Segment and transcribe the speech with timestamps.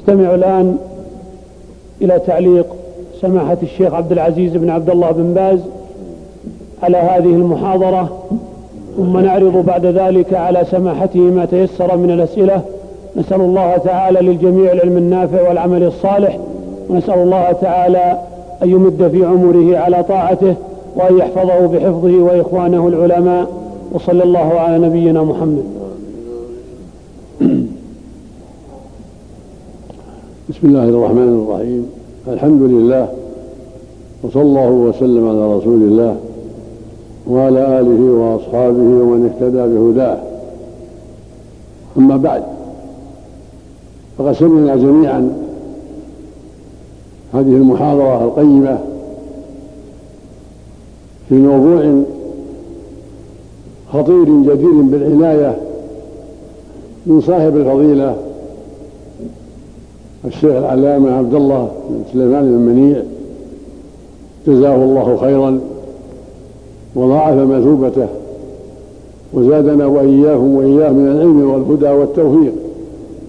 [0.00, 0.76] نستمع الآن
[2.02, 2.66] إلى تعليق
[3.20, 5.58] سماحة الشيخ عبد العزيز بن عبد الله بن باز
[6.82, 8.26] على هذه المحاضرة
[8.96, 12.62] ثم نعرض بعد ذلك على سماحته ما تيسر من الأسئلة.
[13.16, 16.38] نسأل الله تعالى للجميع العلم النافع والعمل الصالح.
[16.88, 18.18] ونسأل الله تعالى
[18.62, 20.54] أن يمد في عمره على طاعته
[20.96, 23.46] وأن يحفظه بحفظه وإخوانه العلماء.
[23.92, 25.64] وصلى الله على نبينا محمد.
[30.56, 31.86] بسم الله الرحمن الرحيم.
[32.28, 33.08] الحمد لله
[34.22, 36.16] وصلى الله وسلم على رسول الله
[37.30, 40.18] وعلى آله وأصحابه ومن اهتدى بهداه.
[41.98, 42.42] أما بعد
[44.18, 45.32] فقد سمعنا جميعا
[47.34, 48.78] هذه المحاضرة القيمة
[51.28, 52.02] في موضوع
[53.92, 55.56] خطير جدير بالعناية
[57.06, 58.16] من صاحب الفضيلة
[60.26, 63.02] الشيخ العلامة عبد الله بن سليمان المنيع
[64.46, 65.60] جزاه الله خيرا
[66.94, 68.08] وضاعف مثوبته
[69.32, 72.52] وزادنا وإياهم وإياه من العلم والهدى والتوفيق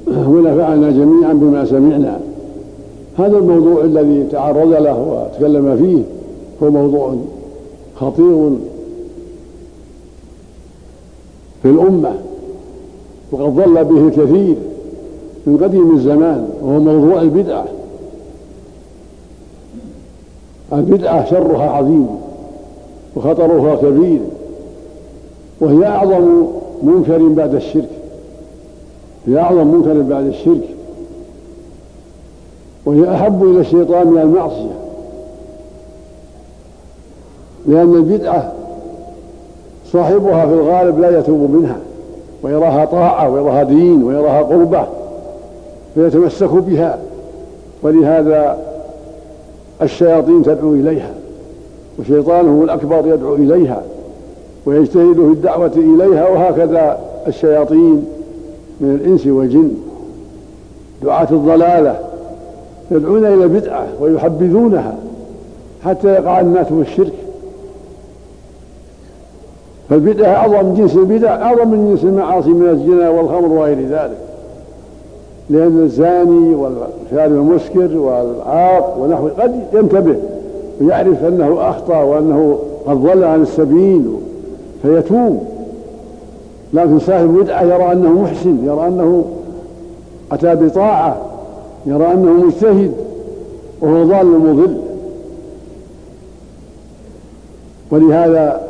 [0.31, 2.19] ونفعنا جميعا بما سمعنا.
[3.17, 6.03] هذا الموضوع الذي تعرض له وتكلم فيه
[6.63, 7.15] هو موضوع
[7.95, 8.49] خطير
[11.63, 12.13] في الأمة
[13.31, 14.55] وقد ضل به كثير
[15.47, 17.65] من قديم الزمان وهو موضوع البدعة.
[20.73, 22.07] البدعة شرها عظيم
[23.15, 24.19] وخطرها كبير
[25.61, 26.45] وهي أعظم
[26.83, 27.89] منكر بعد الشرك.
[29.27, 30.69] هي أعظم منكر بعد الشرك.
[32.85, 34.77] وهي أحب إلى الشيطان من المعصية.
[37.65, 38.53] لأن البدعة
[39.91, 41.77] صاحبها في الغالب لا يتوب منها
[42.43, 44.96] ويراها طاعة ويراها دين ويراها قربة.
[45.97, 46.99] فيتمسك بها
[47.83, 48.57] ولهذا
[49.81, 51.11] الشياطين تدعو إليها
[51.99, 53.81] وشيطانه الأكبر يدعو إليها
[54.65, 58.05] ويجتهد في الدعوة إليها وهكذا الشياطين
[58.81, 59.71] من الإنس والجن.
[61.03, 61.99] دعاة الضلالة
[62.91, 64.95] يدعون إلى البدعة ويحبذونها
[65.85, 67.13] حتى يقع الناس في الشرك.
[69.89, 74.26] فالبدعة أعظم جنس البدع أعظم من جنس المعاصي من الزنا والخمر وغير ذلك.
[75.49, 80.15] لأن الزاني والشارب المسكر والعاق ونحوه قد ينتبه
[80.81, 84.05] ويعرف أنه أخطأ وأنه قد ضل عن السبيل
[84.81, 85.43] فيتوب.
[86.73, 89.25] لكن صاحب البدعة يرى أنه محسن يرى أنه
[90.31, 91.17] أتى بطاعة
[91.85, 92.91] يرى أنه مجتهد
[93.81, 94.77] وهو ضال مضل.
[97.91, 98.61] ولهذا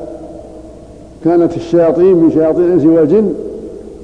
[1.26, 3.34] كانت الشياطين من شياطين الإنس والجن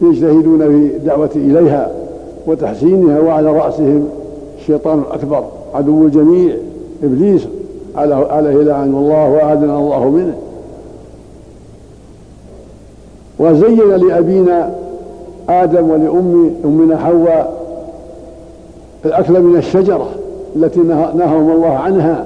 [0.01, 2.02] يجتهدون في الدعوة إليها.
[2.47, 4.09] وتحسينها وعلى رأسهم
[4.59, 5.43] الشيطان الأكبر
[5.73, 6.55] عدو الجميع
[7.03, 7.47] إبليس
[7.95, 10.35] عليه لعن الله وأعدنا الله منه.
[13.39, 14.75] وزين لأبينا
[15.49, 17.63] آدم ولأم أمنا حواء
[19.05, 20.09] الأكل من الشجرة
[20.55, 22.25] التي نهاهم الله عنها.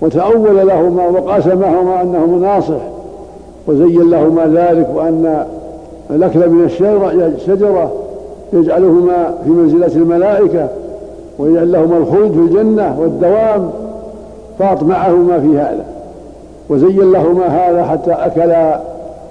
[0.00, 2.80] وتأول لهما وقاسمهما أنه ناصح
[3.66, 5.46] وزين لهما ذلك وأن
[6.10, 6.64] الأكل من
[7.36, 7.92] الشجرة
[8.52, 10.68] يجعلهما في منزلة الملائكة
[11.38, 13.70] ويجعل لهما الخلد في الجنة والدوام
[14.58, 15.84] فأطمعهما في هذا
[16.68, 18.80] وزين لهما هذا حتى أكلا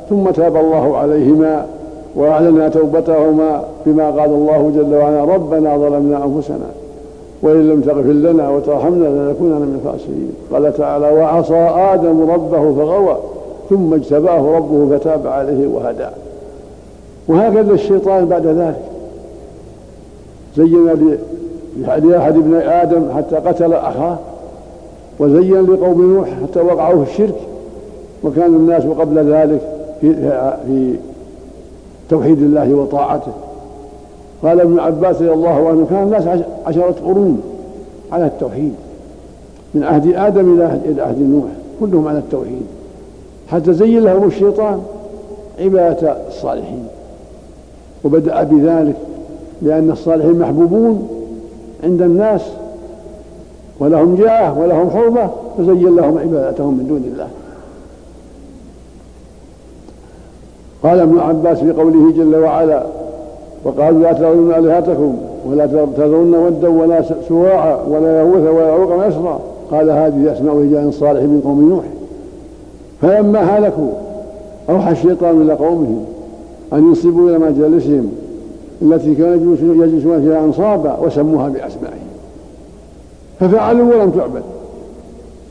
[0.10, 1.66] ثم تاب الله عليهما
[2.16, 6.66] وأعلنا توبتهما بما قال الله جل وعلا ربنا ظلمنا أنفسنا
[7.42, 13.18] وإن لم تغفر لنا وترحمنا لنكونن من الخاسرين قال تعالى وعصى آدم ربه فغوى
[13.70, 16.12] ثم اجتباه ربه فتاب عليه وهداه
[17.28, 18.99] وهكذا الشيطان بعد ذلك.
[20.60, 21.18] زين
[21.78, 24.18] لأحد ابن آدم حتى قتل أخاه
[25.20, 27.36] وزين لقوم نوح حتى وقعوا في الشرك
[28.24, 29.62] وكان الناس قبل ذلك
[30.02, 30.14] في,
[30.68, 30.96] في
[32.10, 33.32] توحيد الله وطاعته.
[34.44, 37.42] قال ابن عباس رضي الله عنه كان الناس عشرة قرون
[38.12, 38.74] على التوحيد
[39.74, 40.54] من عهد آدم
[40.86, 42.66] إلى عهد نوح كلهم على التوحيد
[43.48, 44.82] حتى زين لهم الشيطان
[45.60, 46.88] عبادة الصالحين.
[48.04, 48.96] وبدأ بذلك
[49.62, 51.08] لأن الصالحين محبوبون
[51.84, 52.42] عند الناس
[53.80, 57.28] ولهم جاه ولهم حرمة فزين لهم عبادتهم من دون الله.
[60.84, 62.84] قال ابن عباس في قوله جل وعلا
[63.64, 69.40] وقالوا لا تذرون آلهتكم ولا تذرون ودا ولا سواعا ولا يغوث ولا يعوق ويسرى
[69.72, 71.84] قال هذه أسماء رجال صالح من قوم نوح.
[73.02, 73.92] فلما هلكوا
[74.70, 76.06] أوحى الشيطان إلى قومهم
[76.74, 78.12] أن ينصبوا إلى مجالسهم
[78.82, 82.10] التي كانوا يجلسون فيها أنصابا وسموها بأسمائهم.
[83.40, 84.42] ففعلوا ولم تعبد.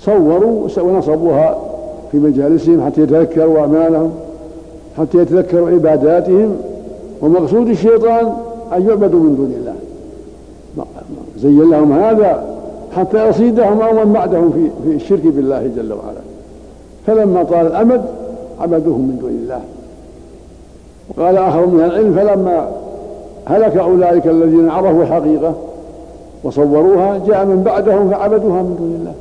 [0.00, 1.58] صوروا ونصبوها
[2.12, 4.10] في مجالسهم حتى يتذكروا أعمالهم
[4.98, 6.56] حتى يتذكروا عباداتهم.
[7.22, 8.32] ومقصود الشيطان
[8.76, 9.74] أن يعبدوا من دون الله.
[11.38, 12.44] زين لهم هذا
[12.96, 16.20] حتى يصيدهم أو من بعدهم في في الشرك بالله جل وعلا.
[17.06, 18.02] فلما طال الأمد
[18.60, 19.60] عبدوهم من دون الله.
[21.08, 22.68] وقال آخر من العلم فلما
[23.48, 25.54] هلك أولئك الذين عرفوا الحقيقة
[26.44, 29.14] وصوروها جاء من بعدهم فعبدوها من دون الله.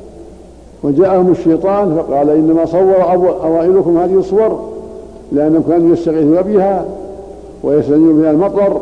[0.82, 3.02] وجاءهم الشيطان فقال إنما صور
[3.44, 4.68] أوائلكم هذه الصور
[5.32, 6.84] لأنهم كانوا يستغيثون بها
[7.62, 8.80] ويستنزلون بها المطر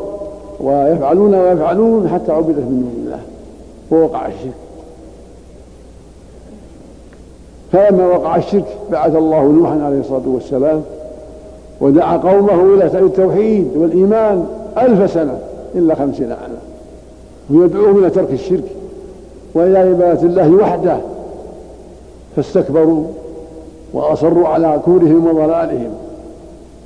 [0.61, 3.21] ويفعلون ويفعلون حتى عبدت من دون الله.
[3.91, 4.53] ووقع الشرك.
[7.73, 10.83] فلما وقع الشرك بعث الله نوحا عليه الصلاة والسلام
[11.81, 14.47] ودعا قومه إلى التوحيد والإيمان.
[14.79, 15.39] ألف سنة
[15.75, 16.59] إلا خمسين عاما.
[17.51, 18.65] ويدعوهم إلى ترك الشرك.
[19.55, 20.97] وإلى عبادة الله وحده.
[22.37, 23.05] فاستكبروا
[23.93, 25.91] وأصروا على كورهم وضلالهم.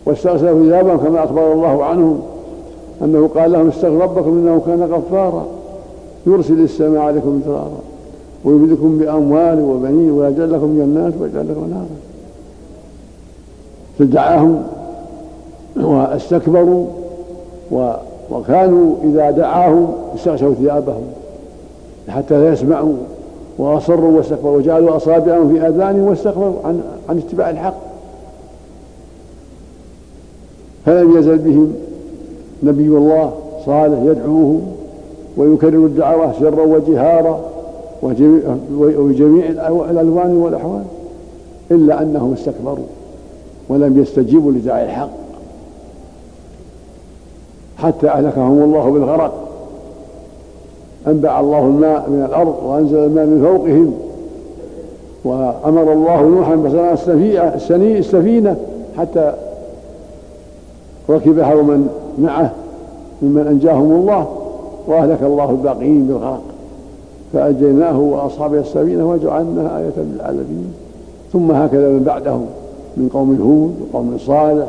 [0.07, 2.21] واستغسلوا ثيابهم كما أخبر الله عنهم.
[3.03, 5.47] أنه قال لهم استغفر ربكم إنه كان غفارا.
[6.27, 7.81] يرسل السماء عليكم مدرارا.
[8.45, 11.87] ويمدكم بأموال وبنين ويجعل لكم جنات ويجعل لكم نارا
[13.99, 14.63] فدعاهم
[15.77, 16.87] واستكبروا
[18.31, 21.03] وكانوا إذا دعاهم استغشوا ثيابهم
[22.09, 22.93] حتى لا يسمعوا
[23.59, 27.75] وأصروا واستكبروا وجعلوا أصابعهم في آذانهم واستكبروا عن عن اتباع الحق.
[30.87, 31.75] فلم يزل بهم
[32.63, 33.33] نبي الله
[33.67, 34.63] صالح يدعوهم
[35.37, 37.41] ويكرر الدعوة سرا وجهارا
[38.79, 39.47] وجميع
[39.91, 40.83] الألوان والأحوال
[41.71, 42.87] إلا أنهم استكبروا
[43.69, 45.11] ولم يستجيبوا لداعي الحق.
[47.83, 49.33] حتى أهلكهم الله بالغرق.
[51.07, 53.95] أنبع الله الماء من الأرض وأنزل الماء من فوقهم.
[55.25, 56.93] وأمر الله نوحا بصنع
[57.99, 58.57] السفينة
[58.99, 59.33] حتى
[61.11, 61.89] ركبها ومن
[62.19, 62.51] معه
[63.23, 64.27] ممن أنجاهم الله
[64.87, 66.43] وأهلك الله الباقين بالغرق.
[67.33, 70.73] فأنجيناه وأصحاب السفينة وجعلناها آية للعالمين.
[71.33, 72.47] ثم هكذا من بعدهم
[72.97, 74.67] من قوم هود وقوم صالح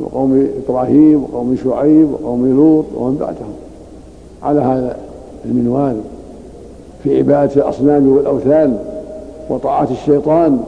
[0.00, 3.54] وقوم إبراهيم وقوم شعيب وقوم لوط ومن بعدهم.
[4.42, 4.96] على هذا
[5.44, 5.96] المنوال
[7.02, 8.78] في عبادة الأصنام والأوثان
[9.50, 10.60] وطاعة الشيطان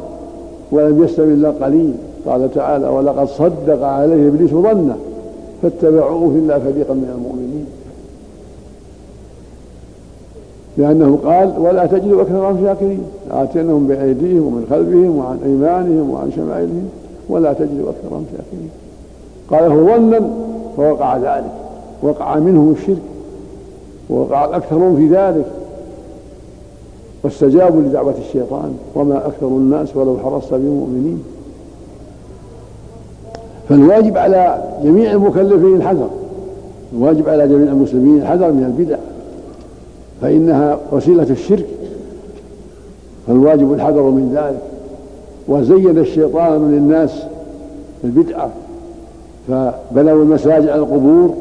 [0.73, 1.94] ولم يستوي إلا قليل.
[2.26, 4.96] قال تعالى ولقد صدق عليه إبليس ظنه
[5.62, 7.67] فاتبعوه إلا فريقا من المؤمنين.
[10.79, 13.02] لأنه قال ولا تجد أكثرهم شاكرين.
[13.31, 16.88] آتينهم بأيديهم ومن خلفهم وعن أيمانهم وعن شمائلهم
[17.29, 18.70] ولا تجد أكثرهم شاكرين.
[19.50, 20.31] قاله ظنا
[20.76, 21.52] فوقع ذلك.
[22.02, 23.02] وقع منهم الشرك.
[24.10, 25.46] ووقع الأكثرون في ذلك.
[27.25, 28.76] واستجابوا لدعوة الشيطان.
[28.94, 31.25] وما أكثر الناس ولو حرصت بمؤمنين.
[33.69, 36.10] فالواجب على جميع المكلفين الحذر.
[36.93, 38.96] الواجب على جميع المسلمين الحذر من البدع.
[40.22, 41.66] فإنها وسيلة الشرك.
[43.26, 44.62] فالواجب الحذر من ذلك.
[45.48, 47.22] وزين الشيطان للناس
[48.04, 48.50] البدعة.
[49.48, 51.34] فبنوا المساجد على القبور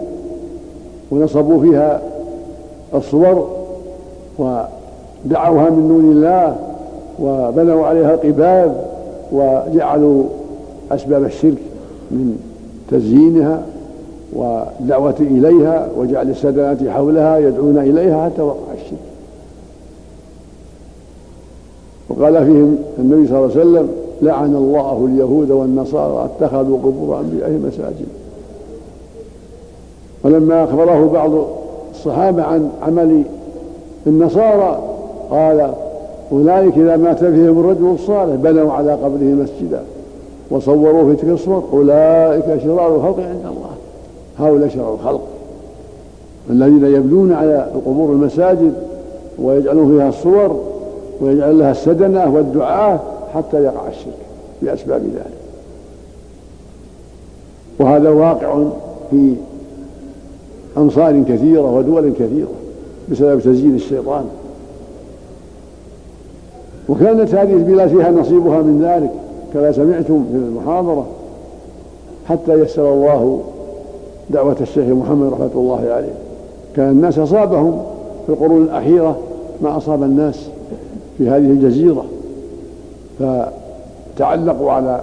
[1.12, 2.02] ونصبوا فيها
[2.94, 3.50] الصور
[4.38, 6.56] ودعوها من دون الله
[7.20, 8.86] وبنوا عليها القباب
[9.32, 10.24] وجعلوا
[10.92, 11.58] أسباب الشرك
[12.12, 12.38] من
[12.92, 13.62] تزيينها
[14.34, 19.00] والدعوة إليها وجعل السادات حولها يدعون إليها حتى وقع الشرك.
[22.10, 23.90] وقال فيهم النبي صلى الله عليه وسلم
[24.22, 28.08] لعن الله اليهود والنصارى اتخذوا قبور أنبيائهم مساجد.
[30.24, 31.32] ولما أخبره بعض
[31.92, 33.24] الصحابة عن عمل
[34.08, 34.80] النصارى
[35.32, 35.74] قال
[36.32, 39.82] أولئك إذا مات فيهم الرجل الصالح بنوا على قبره مسجدا
[40.52, 41.64] وصوروا في تلك الصور.
[41.74, 43.76] أولئك شرار الخلق عند الله.
[44.40, 45.22] هؤلاء شرار الخلق
[46.50, 48.74] الذين يبنون على القبور المساجد
[49.40, 50.60] ويجعلون فيها الصور
[51.22, 53.00] ويجعل لها السدنة والدعاة
[53.36, 54.18] حتى يقع الشرك
[54.62, 55.34] بأسباب ذلك.
[57.80, 58.64] وهذا واقع
[59.12, 59.34] في
[60.78, 62.52] أمصار كثيرة ودول كثيرة
[63.12, 64.26] بسبب تزيين الشيطان.
[66.90, 69.12] وكانت هذه البلاد فيها نصيبها من ذلك
[69.54, 71.06] كما سمعتم في المحاضرة
[72.30, 73.44] حتى يسر الله
[74.30, 76.14] دعوة الشيخ محمد رحمة الله عليه.
[76.76, 77.84] كان الناس أصابهم
[78.26, 79.18] في القرون الأخيرة
[79.62, 80.48] ما أصاب الناس
[81.18, 82.06] في هذه الجزيرة.
[83.20, 85.02] فتعلقوا على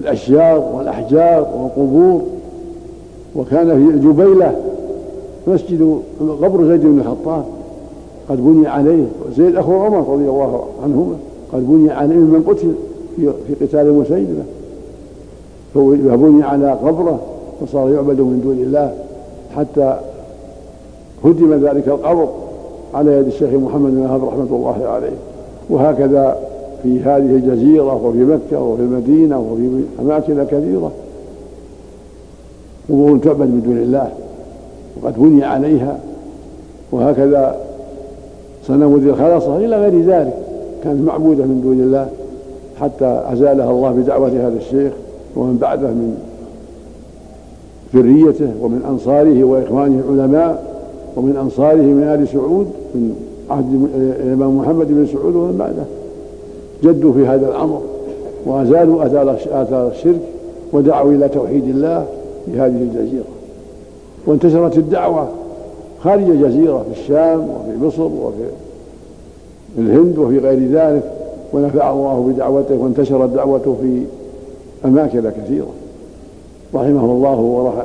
[0.00, 2.22] الأشجار والأحجار والقبور
[3.36, 4.56] وكان في جبيلة
[5.46, 7.44] مسجد قبر زيد بن الخطاب
[8.28, 9.04] قد بني عليه
[9.36, 11.16] زيد أخو عمر رضي الله عنهما
[11.52, 12.74] قد بني عليه من قتل
[13.16, 14.44] في قتال مسيلمة.
[15.74, 17.18] فبني على قبره
[17.62, 18.94] وصار يعبد من دون الله
[19.56, 19.96] حتى
[21.24, 22.28] هدم ذلك القبر
[22.94, 25.16] على يد الشيخ محمد بن رحمه الله عليه.
[25.70, 26.38] وهكذا
[26.86, 30.92] في هذه الجزيرة وفي مكة وفي المدينة وفي أماكن كثيرة.
[32.88, 34.10] قبور تعبد من دون الله
[35.02, 35.98] وقد بني عليها
[36.92, 37.56] وهكذا
[38.66, 40.34] صنم ذي الخلاصة إلى غير ذلك.
[40.84, 42.08] كانت معبودة من دون الله
[42.80, 44.92] حتى أزالها الله بدعوة هذا الشيخ
[45.36, 46.18] ومن بعده من
[47.94, 50.76] ذريته ومن أنصاره وإخوانه العلماء
[51.16, 53.14] ومن أنصاره من آل سعود من
[53.50, 53.88] عهد
[54.26, 55.84] الإمام محمد بن سعود ومن بعده.
[56.84, 57.80] جدوا في هذا الأمر
[58.46, 60.20] وأزالوا آثار الشرك
[60.72, 62.06] ودعوا إلى توحيد الله
[62.46, 63.24] في هذه الجزيرة.
[64.26, 65.28] وانتشرت الدعوة
[66.00, 68.44] خارج الجزيرة في الشام وفي مصر وفي
[69.78, 71.02] الهند وفي غير ذلك
[71.52, 74.02] ونفع الله بدعوته وانتشرت دعوته في
[74.84, 75.68] أماكن كثيرة.
[76.74, 77.40] رحمه الله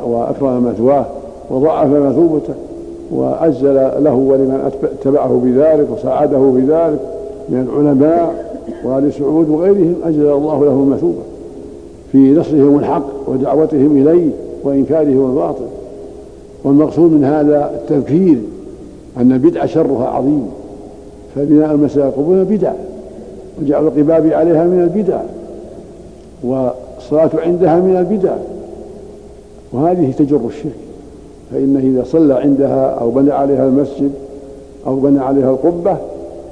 [0.05, 1.05] وأكرم مثواه
[1.50, 2.53] وضعف مثوبته
[3.15, 7.00] وعزل له ولمن اتبعه بذلك وساعده بذلك
[7.50, 8.50] من العلماء
[8.85, 11.21] وآل سعود وغيرهم أجزل الله له المثوبة
[12.11, 14.29] في نصرهم الحق ودعوتهم إليه
[14.63, 15.65] وإنكارهم الباطل.
[16.63, 18.37] والمقصود من هذا التذكير
[19.17, 20.47] أن البدعة شرها عظيم
[21.35, 22.73] فبناء المساجد قبولها بدع
[23.61, 25.21] وجعل القباب عليها من البدع
[26.43, 28.33] والصلاة عندها من البدع
[29.73, 30.71] وهذه تجر الشرك.
[31.51, 34.11] فإنه إذا صلى عندها أو بنى عليها المسجد
[34.87, 35.97] أو بنى عليها القبة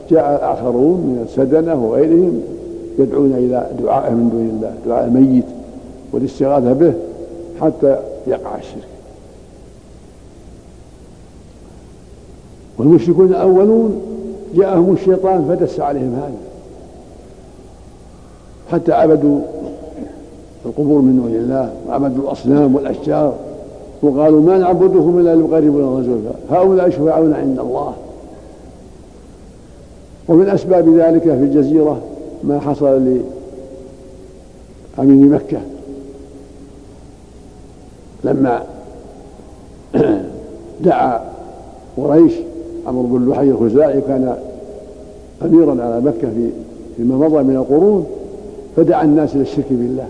[0.10, 2.42] جاء الآخرون من السدنة وغيرهم
[3.00, 5.46] يدعون إلى دعائه من دون الله دعاء الميت
[6.14, 6.94] والاستغاثة به
[7.62, 8.88] حتى يقع الشرك.
[12.78, 14.02] والمشركون الأولون
[14.56, 16.38] جاءهم الشيطان فدس عليهم هذا.
[18.72, 19.40] حتى عبدوا
[20.66, 23.34] القبور من دون الله وعبدوا الأصنام والأشجار
[24.02, 27.94] وقالوا ما نعبدهم إلا ليقربونا زلفى هؤلاء شفعاؤنا عند الله.
[30.30, 32.02] ومن أسباب ذلك في الجزيرة
[32.44, 33.20] ما حصل
[34.98, 35.60] لأمين مكة.
[38.24, 38.64] لما
[40.86, 41.22] دعا
[41.98, 42.34] قريش
[42.88, 44.36] عمرو بن لحي الخزاعي كان
[45.42, 46.50] أميرا على مكة في
[46.98, 48.06] فيما مضى من القرون
[48.76, 50.08] فدعا الناس إلى الشرك بالله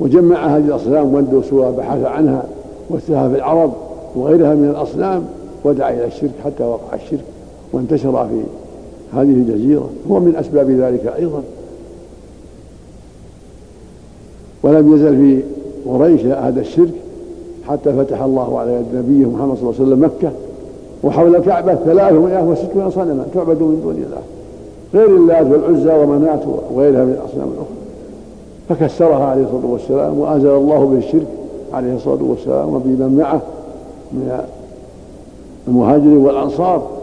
[0.00, 2.42] وجمع هذه الأصنام واندسوا وبحث عنها
[2.90, 3.72] واتها في العرب
[4.16, 5.24] وغيرها من الأصنام
[5.64, 7.24] ودعا إلى الشرك حتى وقع الشرك
[7.72, 8.42] وانتشر في
[9.14, 11.42] هذه الجزيرة هو من أسباب ذلك أيضا.
[14.62, 15.42] ولم يزل في
[15.90, 16.92] قريش هذا الشرك
[17.68, 20.32] حتى فتح الله على يد نبيه محمد صلى الله عليه وسلم مكة
[21.04, 24.22] وحول الكعبة ثلاثمائة وستون صنما تعبد من دون الله
[24.94, 26.42] غير اللات والعزى ومنات
[26.74, 27.80] وغيرها من الأصنام الأخرى.
[28.68, 31.26] فكسرها عليه الصلاة والسلام وأنزل الله به الشرك
[31.72, 33.40] عليه الصلاة والسلام وبمن معه
[34.12, 34.40] من
[35.68, 36.99] المهاجرين والأنصار.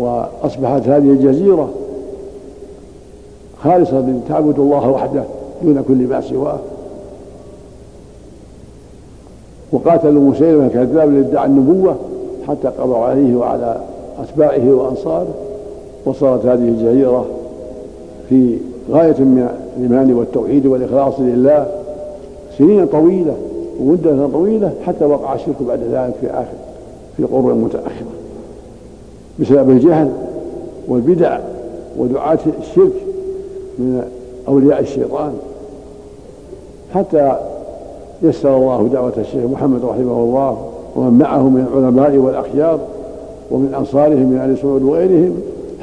[0.00, 1.68] وأصبحت هذه الجزيرة
[3.62, 5.22] خالصة تعبد الله وحده
[5.62, 6.58] دون كل ما سواه
[9.72, 11.96] وقاتلوا مسيلمة الكذاب الذي ادعى النبوة
[12.48, 13.80] حتى قضوا عليه وعلى
[14.22, 15.34] أتباعه وأنصاره.
[16.06, 17.26] وصارت هذه الجزيرة
[18.28, 18.58] في
[18.90, 21.66] غاية من الإيمان والتوحيد والإخلاص لله
[22.58, 23.34] سنين طويلة
[23.80, 26.56] ومدة طويلة حتى وقع الشرك بعد ذلك في آخر
[27.16, 28.19] في قرون متأخرة.
[29.40, 30.10] بسبب الجهل
[30.88, 31.38] والبدع
[31.98, 32.92] ودعاة الشرك
[33.78, 34.02] من
[34.48, 35.32] أولياء الشيطان.
[36.94, 37.36] حتى
[38.22, 40.58] يسر الله دعوة الشيخ محمد رحمه الله
[40.96, 42.80] ومن معه من العلماء والأخيار
[43.50, 45.34] ومن أنصارهم من آل سعود وغيرهم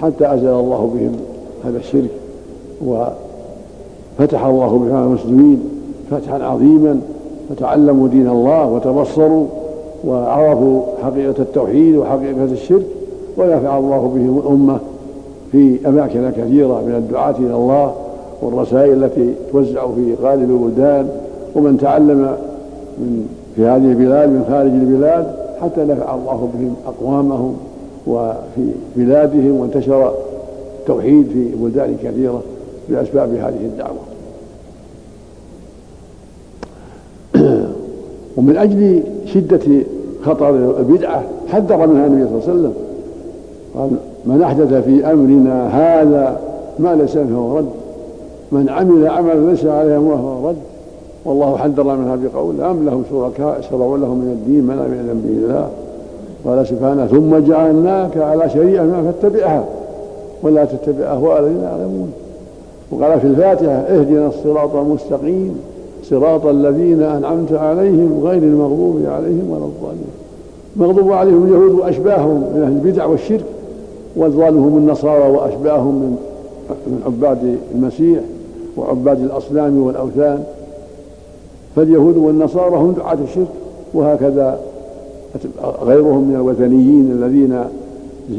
[0.02, 1.12] حتى أزل الله بهم
[1.66, 2.10] هذا الشرك
[2.86, 5.64] وفتح الله بهم المسلمين
[6.12, 7.00] فتحا عظيما
[7.50, 9.46] فتعلموا دين الله وتبصروا
[10.08, 12.86] وعرفوا حقيقة التوحيد وحقيقة الشرك
[13.38, 14.80] ونفع الله بهم الأمة
[15.52, 17.94] في أماكن كثيرة من الدعاة إلى الله
[18.42, 21.10] والرسائل التي توزع في غالب البلدان
[21.56, 22.38] ومن تعلم
[22.98, 27.58] من في هذه البلاد من خارج البلاد حتى نفع الله بهم أقوامهم
[28.08, 30.14] وفي بلادهم وانتشر
[30.80, 32.42] التوحيد في بلدان كثيرة
[32.90, 34.00] بأسباب هذه الدعوة.
[38.38, 39.84] ومن أجل شدة
[40.24, 42.87] خطر البدعة حذر منها النبي صلى الله عليه وسلم.
[43.78, 43.90] قال
[44.26, 46.40] من أحدث في أمرنا هذا
[46.80, 47.70] ما ليس فهو رد.
[48.52, 50.56] من عمل عملا ليس عليه أمره فهو رد.
[51.26, 55.46] والله حذر منها بقول أم لهم شركاء شرعوا لهم من الدين ما لم يأذن به
[55.46, 55.70] الله؟
[56.46, 59.66] قال سبحانه ثم جعلناك على شريعة ما فاتبعها
[60.44, 62.12] ولا تتبع أهواء الذين يعلمون.
[62.92, 65.56] وقال في الفاتحة اهدنا الصراط المستقيم
[66.04, 70.12] صراط الذين أنعمت عليهم غير المغضوب عليهم ولا الضالين.
[70.76, 73.46] المغضوب عليهم اليهود وأشباههم من أهل البدع والشرك.
[74.18, 76.18] والضال هم النصارى وأشباههم من
[76.70, 78.20] من عباد المسيح
[78.78, 80.44] وعباد الأصنام والأوثان.
[81.76, 83.48] فاليهود والنصارى هم دعاة الشرك
[83.94, 84.60] وهكذا
[85.82, 87.64] غيرهم من الوثنيين الذين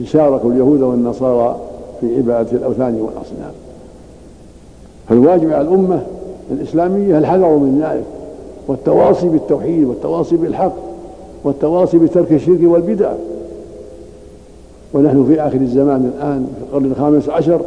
[0.05, 1.57] شاركوا اليهود والنصارى
[2.01, 3.53] في عبادة الأوثان والأصنام.
[5.09, 6.03] فالواجب على الأمة
[6.51, 8.05] الإسلامية الحذر من ذلك
[8.69, 10.75] والتواصي بالتوحيد والتواصي بالحق
[11.45, 13.13] والتواصي بترك الشرك والبدع.
[14.95, 17.61] ونحن في آخر الزمان الآن في القرن الخامس عشر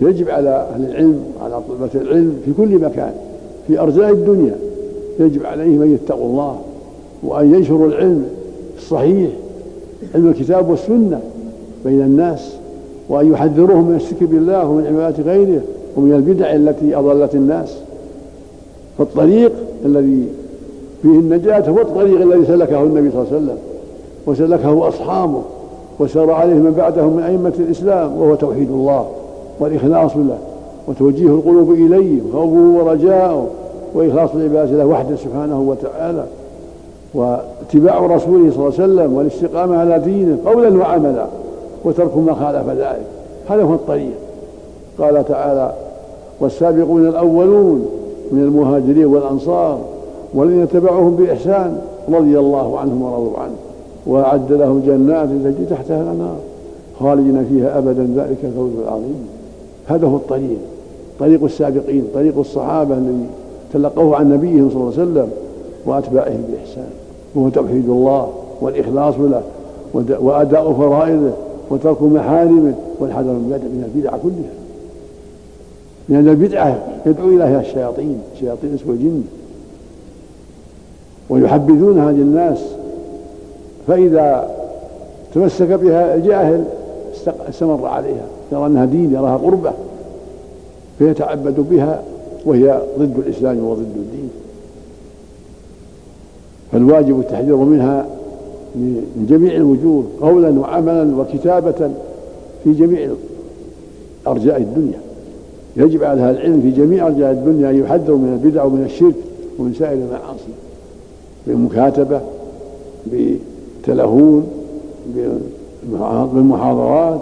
[0.00, 3.12] يجب على أهل العلم وعلى طلبة العلم في كل مكان
[3.66, 4.54] في أرجاء الدنيا
[5.20, 6.60] يجب عليهم أن يتقوا الله
[7.22, 8.26] وأن ينشروا العلم
[8.78, 9.30] الصحيح
[10.14, 11.20] علم الكتاب والسنة
[11.84, 12.52] بين الناس
[13.08, 15.60] وأن يحذروهم من الشرك بالله ومن عبادة غيره
[15.96, 17.76] ومن البدع التي أضلت الناس.
[18.98, 19.52] فالطريق
[19.84, 20.24] الذي
[21.02, 23.58] فيه النجاة هو الطريق الذي سلكه النبي صلى الله عليه وسلم
[24.26, 25.42] وسلكه أصحابه.
[26.00, 29.06] وسار عليه من بعدهم من أئمة الإسلام وهو توحيد الله
[29.60, 30.38] والإخلاص له
[30.88, 33.46] وتوجيه القلوب إليه وخوفه ورجاؤه
[33.94, 36.24] وإخلاص العبادة له وحده سبحانه وتعالى
[37.14, 41.26] واتباع رسوله صلى الله عليه وسلم والاستقامة على دينه قولا وعملا
[41.84, 43.06] وترك ما خالف ذلك.
[43.48, 44.12] هذا هو الطريق.
[44.98, 45.72] قال تعالى
[46.40, 47.86] والسابقون الأولون
[48.32, 49.78] من المهاجرين والأنصار
[50.34, 53.56] والذين تبعوهم بإحسان رضي الله عنهم ورضوا عنه.
[54.06, 56.38] وأعد لهم جنات تجري تحتها الأنهار.
[57.00, 59.26] خالدين فيها أبدا ذلك الفوز العظيم.
[59.86, 60.58] هذا هو الطريق.
[61.18, 63.26] طريق السابقين طريق الصحابة الذي
[63.72, 65.30] تلقوه عن نبيهم صلى الله عليه وسلم
[65.86, 66.90] وأتباعهم بإحسان.
[67.34, 69.42] وهو توحيد الله والإخلاص له
[69.94, 71.32] وأداء فرائضه
[71.70, 74.52] وترك محارمه والحذر من البدع كلها.
[76.08, 79.22] لأن البدعة يدعو إليها الشياطين شياطين الإنس والجن
[81.30, 82.58] ويحبذونها للناس.
[83.86, 84.50] فإذا
[85.34, 86.64] تمسك بها الجاهل
[87.48, 89.72] استمر عليها يرى أنها دين يراها قربة
[90.98, 92.02] فيتعبد بها
[92.46, 94.30] وهي ضد الإسلام وضد الدين.
[96.72, 98.06] فالواجب التحذير منها
[98.74, 101.90] من جميع الوجوه قولا وعملا وكتابة
[102.64, 103.10] في جميع
[104.26, 105.00] أرجاء الدنيا.
[105.76, 109.14] يجب على أهل العلم في جميع أرجاء الدنيا أن يحذروا من البدع ومن الشرك
[109.58, 110.52] ومن سائر المعاصي
[111.46, 112.20] بالمكاتبة
[113.90, 114.46] بالتلهون
[116.34, 117.20] بالمحاضرات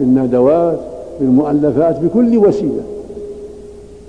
[0.00, 0.78] بالندوات
[1.20, 2.82] بالمؤلفات بكل وسيلة.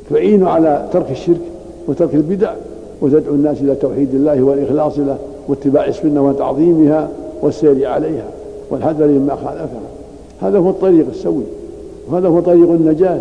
[0.09, 1.41] تعين على ترك الشرك
[1.87, 2.53] وترك البدع
[3.01, 7.09] وتدعو الناس إلى توحيد الله والإخلاص له واتباع السنة وتعظيمها
[7.41, 8.25] والسير عليها
[8.69, 9.81] والحذر مما خالفها.
[10.41, 11.43] هذا هو الطريق السوي
[12.09, 13.19] وهذا هو طريق النجاة.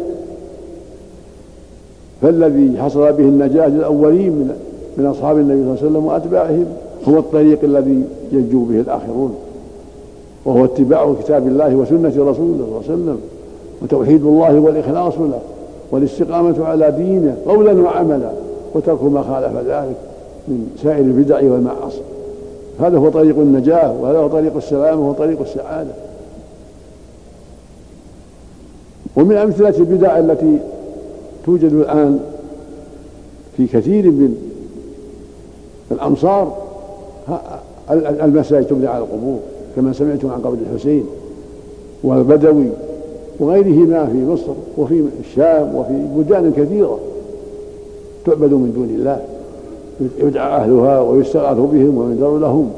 [2.23, 4.55] فالذي حصل به النجاة للأولين من
[4.97, 6.67] من أصحاب النبي صلى الله عليه وسلم وأتباعهم
[7.09, 9.35] هو الطريق الذي ينجو به الآخرون
[10.45, 13.21] وهو اتباع كتاب الله وسنة رسوله صلى الله عليه وسلم
[13.83, 15.41] وتوحيد الله والإخلاص له
[15.91, 18.31] والاستقامة على دينه قولا وعملا
[18.75, 19.97] وترك ما خالف ذلك
[20.49, 22.01] من سائر البدع والمعاصي.
[22.81, 25.91] هذا هو طريق النجاة وهذا هو طريق السلامة وهو طريق السعادة.
[29.17, 30.59] ومن أمثلة البدع التي
[31.47, 32.21] توجد الآن
[33.57, 34.35] في كثير من
[35.91, 36.70] الأمصار
[38.23, 39.39] المساجد تبنى على القبور
[39.77, 41.05] كما سمعتم عن قبر الحسين
[42.05, 42.67] والبدوي
[43.41, 46.99] وغيرهما في مصر وفي الشام وفي بلدان كثيرة
[48.27, 49.21] تعبد من دون الله
[50.19, 52.71] يدعى أهلها ويستغاث بهم وينذر لهم.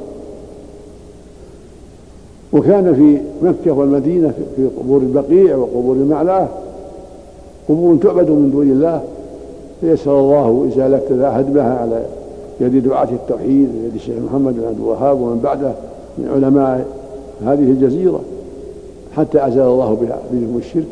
[2.53, 6.49] وكان في مكة والمدينة في قبور البقيع وقبور المعلاه
[7.69, 9.03] قبور تعبد من دون الله.
[9.81, 12.03] فيسر الله إزالة هدمها على
[12.61, 15.73] يد دعاة التوحيد يد الشيخ محمد بن عبد الوهاب ومن بعده
[16.19, 16.87] من علماء
[17.45, 18.21] هذه الجزيرة
[19.17, 19.97] حتى أزال الله
[20.33, 20.87] بهم الشرك.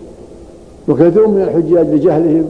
[0.89, 2.45] وكثير من الحجاج لجهلهم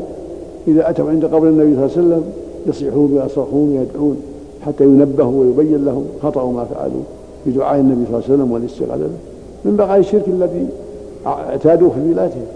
[0.69, 2.23] إذا أتوا عند قبر النبي صلى الله عليه وسلم
[2.67, 4.17] يصيحون ويصرخون ويدعون
[4.67, 7.03] حتى ينبهوا ويبين لهم خطأ ما فعلوا
[7.47, 9.09] بدعاء النبي صلى الله عليه وسلم والاستغاثة
[9.65, 10.67] من بقايا الشرك الذي
[11.27, 12.47] اعتادوه في بلادهم.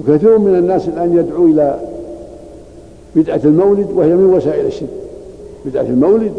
[0.00, 1.78] وكثير من الناس الآن يدعو إلى
[3.16, 4.88] بدعة المولد وهي من وسائل الشرك.
[5.66, 6.32] بدعة المولد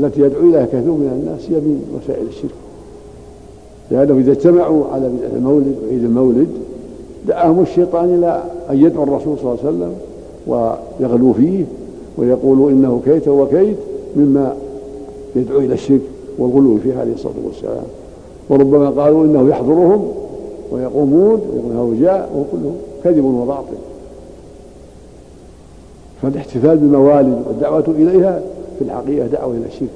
[0.00, 2.50] التي يدعو إليها كثير من الناس هي من وسائل الشرك.
[3.90, 6.48] لأنه إذا اجتمعوا على بدعة المولد وعيد المولد
[7.28, 9.94] دعاهم الشيطان إلى أن يدعوا الرسول صلى الله عليه وسلم
[10.46, 11.64] ويغلو فيه
[12.18, 13.76] ويقول إنه كيت وكيت
[14.16, 14.56] مما
[15.36, 16.00] يدعو إلى الشرك
[16.38, 17.84] والغلو فيه عليه الصلاة والسلام.
[18.50, 20.12] وربما قالوا إنه يحضرهم
[20.72, 22.72] ويقومون ويقول جاء وهو كله
[23.04, 23.76] كذب وباطل.
[26.26, 28.40] فالاحتفال بالموالد والدعوة إليها
[28.78, 29.88] في الحقيقة دعوة إلى الشرك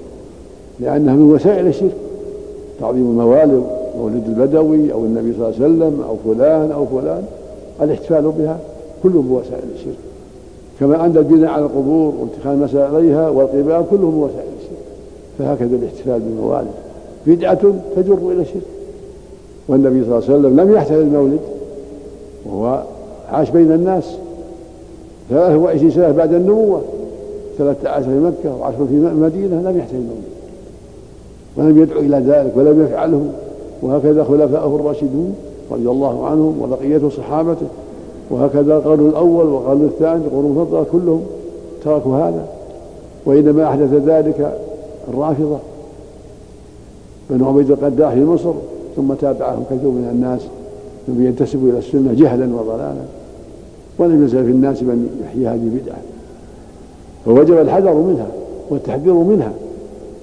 [0.80, 1.94] لأنها من وسائل الشرك.
[2.80, 3.64] تعظيم الموالد
[3.98, 7.22] مولد البدوي أو النبي صلى الله عليه وسلم أو فلان أو فلان
[7.82, 8.58] الاحتفال بها
[9.02, 9.98] كله من وسائل الشرك.
[10.80, 14.78] كما أن البناء على القبور واتخاذ المسائل عليها والقباب كله من وسائل الشرك.
[15.38, 16.70] فهكذا الاحتفال بالموالد.
[17.26, 18.62] بدعة تجر إلى الشرك.
[19.68, 21.40] والنبي صلى الله عليه وسلم لم يحتفل المولد
[22.46, 22.82] وهو
[23.32, 24.16] عاش بين الناس.
[25.30, 26.80] ثلاثة وعشرين سنة بعد النبوة؟
[27.58, 30.30] ثلاثة عشر في مكة وعشر في المدينة لم يحتفل المولد
[31.56, 33.30] ولم يدعو إلى ذلك ولم يفعله.
[33.82, 35.34] وهكذا خلفاءه الراشدون
[35.70, 37.66] رضي الله عنهم وبقية صحابته.
[38.30, 41.22] وهكذا القرن الأول والقرن الثاني القرون المفضلة كلهم
[41.84, 42.46] تركوا هذا.
[43.26, 44.58] وإنما أحدث ذلك
[45.08, 45.58] الرافضة
[47.30, 48.52] بن عبيد القداح في مصر
[48.96, 50.40] ثم تابعهم كثير من الناس
[51.08, 53.04] ينتسبوا إلى السنة جهلا وضلالا.
[54.00, 55.96] ولم يزل في الناس من يحيي هذه البدعة.
[57.24, 58.26] فوجب الحذر منها
[58.70, 59.52] والتحذير منها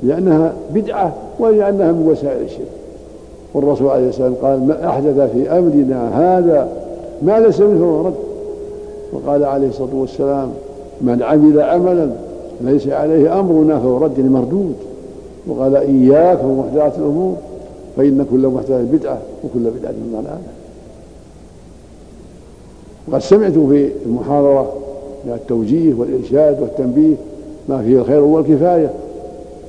[0.03, 2.67] لأنها بدعة ولأنها من وسائل الشرك.
[3.53, 6.69] والرسول عليه السلام قال ما أحدث في أمرنا هذا
[7.21, 8.13] ما ليس منه فهو رد.
[9.13, 10.49] وقال عليه الصلاة والسلام
[11.01, 12.09] من عمل عملا
[12.61, 14.75] ليس عليه أمرنا فهو رد مردود.
[15.47, 17.35] وقال إياك ومحدثات الأمور
[17.97, 20.56] فإن كل محدثة بدعة وكل بدعة ضلالة.
[23.07, 24.71] وقد سمعت في المحاضرة
[25.25, 27.15] من التوجيه والإرشاد والتنبيه
[27.69, 28.91] ما فيه الخير والكفاية.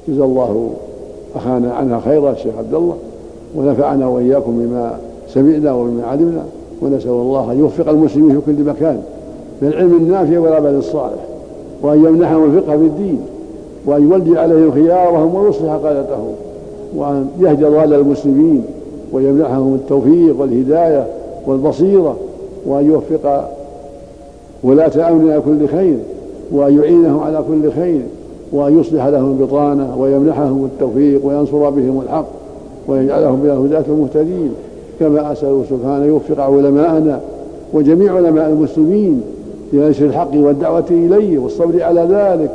[0.09, 0.71] جزا الله
[1.37, 2.95] أخانا عنها خيرا الشيخ عبد الله
[3.57, 4.99] ونفعنا وإياكم بما
[5.29, 6.45] سمعنا وبما علمنا
[6.83, 9.03] ونسأل الله أن يوفق المسلمين في كل مكان
[9.63, 11.25] للعلم النافع والعمل الصالح
[11.83, 13.21] وأن يمنحهم الفقه في الدين
[13.87, 16.33] وأن يولي عليهم خيارهم ويصلح قادتهم
[16.97, 18.65] وأن يهدي ضال المسلمين
[19.13, 21.07] ويمنحهم التوفيق والهداية
[21.47, 22.17] والبصيرة
[22.69, 23.51] وأن يوفق
[24.63, 25.97] ولاة أمرنا كل خير
[26.53, 28.01] وأن يعينهم على كل خير
[28.53, 32.27] وأن يصلح لهم البطانة ويمنحهم التوفيق وينصر بهم الحق
[32.89, 34.55] ويجعلهم من الهداة المهتدين.
[35.01, 37.21] كما أسأله سبحانه يوفق علماءنا
[37.73, 39.23] وجميع علماء المسلمين
[39.73, 42.51] لنشر الحق والدعوة إليه والصبر على ذلك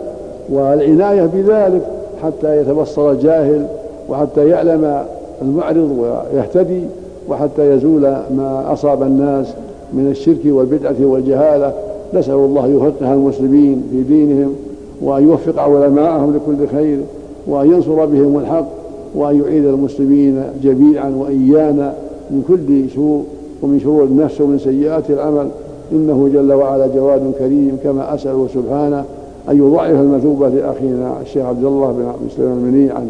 [0.49, 1.81] والعناية بذلك
[2.23, 3.65] حتى يتبصر الجاهل
[4.09, 5.03] وحتى يعلم
[5.41, 5.97] المعرض
[6.33, 6.83] ويهتدي
[7.29, 9.53] وحتى يزول ما أصاب الناس
[9.93, 11.73] من الشرك والبدعة والجهالة
[12.13, 14.53] نسأل الله يفقه المسلمين في دينهم
[15.01, 16.99] وأن يوفق علماءهم لكل خير
[17.47, 18.67] وأن ينصر بهم الحق
[19.15, 21.93] وأن يعيد المسلمين جميعا وإيانا
[22.31, 23.23] من كل سوء
[23.61, 25.47] ومن شرور النفس ومن سيئات العمل.
[25.91, 29.03] إنه جل وعلا جواد كريم كما أسأله سبحانه
[29.49, 33.07] أن يضعف المثوبة لأخينا الشيخ عبد الله بن عبد السلام المني عن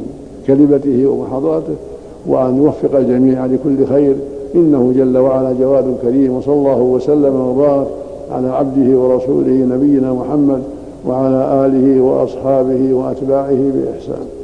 [0.48, 1.74] كلمته ومحاضرته
[2.28, 4.16] وأن يوفق الجميع لكل خير.
[4.56, 7.88] إنه جل وعلا جواد كريم وصلى الله وسلم وبارك
[8.32, 10.62] على عبده ورسوله نبينا محمد
[11.08, 14.43] وعلى آله وأصحابه وأتباعه بإحسان.